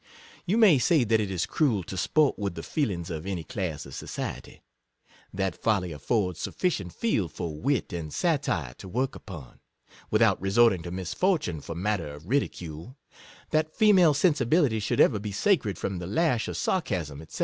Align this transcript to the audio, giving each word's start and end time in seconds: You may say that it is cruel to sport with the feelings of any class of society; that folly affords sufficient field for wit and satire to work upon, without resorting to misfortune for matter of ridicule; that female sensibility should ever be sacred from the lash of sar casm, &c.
You 0.47 0.57
may 0.57 0.79
say 0.79 1.03
that 1.03 1.19
it 1.19 1.29
is 1.29 1.45
cruel 1.45 1.83
to 1.83 1.95
sport 1.95 2.39
with 2.39 2.55
the 2.55 2.63
feelings 2.63 3.11
of 3.11 3.27
any 3.27 3.43
class 3.43 3.85
of 3.85 3.93
society; 3.93 4.63
that 5.31 5.55
folly 5.55 5.91
affords 5.91 6.39
sufficient 6.39 6.91
field 6.91 7.31
for 7.31 7.61
wit 7.61 7.93
and 7.93 8.11
satire 8.11 8.73
to 8.79 8.87
work 8.87 9.13
upon, 9.13 9.59
without 10.09 10.41
resorting 10.41 10.81
to 10.81 10.89
misfortune 10.89 11.61
for 11.61 11.75
matter 11.75 12.15
of 12.15 12.25
ridicule; 12.27 12.97
that 13.51 13.75
female 13.75 14.15
sensibility 14.15 14.79
should 14.79 14.99
ever 14.99 15.19
be 15.19 15.31
sacred 15.31 15.77
from 15.77 15.99
the 15.99 16.07
lash 16.07 16.47
of 16.47 16.57
sar 16.57 16.81
casm, 16.81 17.23
&c. 17.29 17.39